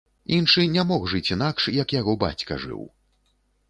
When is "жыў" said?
2.67-2.81